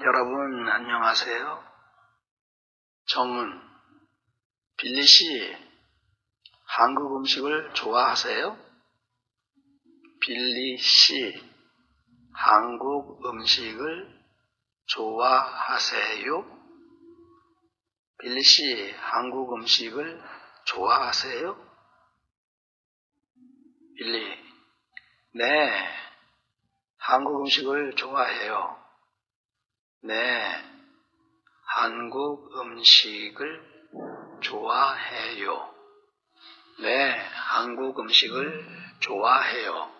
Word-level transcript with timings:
여러분 0.00 0.68
안녕하세요. 0.68 1.64
정은 3.06 3.60
빌리 4.76 5.02
씨 5.02 5.56
한국 6.66 7.16
음식을 7.16 7.74
좋아하세요? 7.74 8.56
빌리 10.20 10.78
씨 10.78 11.34
한국 12.32 13.26
음식을 13.26 14.22
좋아하세요? 14.86 16.58
빌리 18.20 18.42
씨 18.44 18.92
한국 18.92 19.52
음식을 19.56 20.22
좋아하세요? 20.66 21.56
빌리 23.96 24.38
네 25.34 25.88
한국 26.98 27.40
음식을 27.40 27.96
좋아해요. 27.96 28.87
네, 30.00 30.54
한국 31.64 32.56
음식을 32.56 34.40
좋아해요. 34.42 35.74
네, 36.80 37.10
한국 37.34 37.98
음식을 37.98 38.66
좋아해요. 39.00 39.92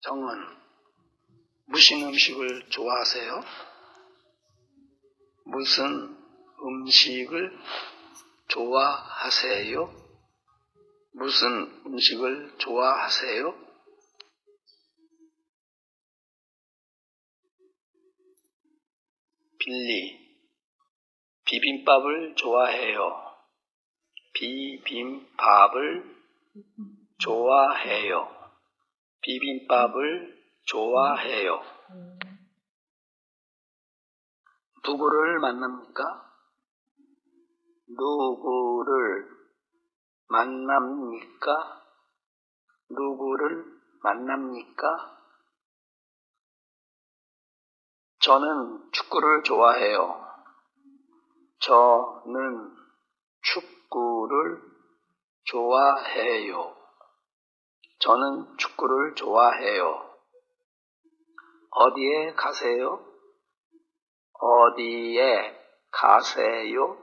정은 0.00 0.60
무슨 1.66 2.08
음식을 2.08 2.70
좋아하세요? 2.70 3.44
무슨 5.44 6.18
음식을 6.64 7.56
좋아하세요? 8.48 9.94
무슨 11.12 11.82
음식을 11.86 12.58
좋아하세요? 12.58 13.69
빌리 19.58 20.20
비빔밥을 21.44 22.34
좋아해요. 22.36 23.30
비빔밥을 24.34 26.16
좋아해요. 27.18 28.28
비빔밥을 29.20 30.40
좋아해요. 30.64 31.60
누구를 34.86 35.38
만납니까? 35.40 36.32
누구를 37.88 39.28
만납니까? 40.28 41.82
누구를 42.90 43.64
만납니까? 44.02 45.19
저는 48.22 48.90
축구를 48.92 49.42
좋아해요. 49.44 50.26
저는 51.60 52.76
축구를 53.42 54.60
좋아해요. 55.44 56.76
저는 57.98 58.56
축구를 58.58 59.14
좋아해요. 59.14 60.10
어디에 61.70 62.34
가세요? 62.34 63.06
어디에 64.32 65.58
가세요? 65.90 66.98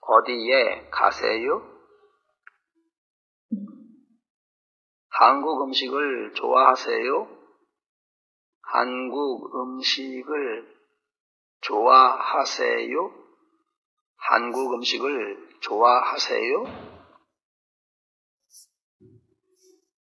어디에 0.00 0.88
가세요? 0.90 1.62
한국 5.10 5.62
음식을 5.62 6.34
좋아하세요? 6.34 7.39
한국 8.72 9.52
음식을 9.52 10.64
좋아하세요? 11.60 13.12
한국 14.16 14.74
음식을 14.74 15.58
좋아하세요? 15.60 16.64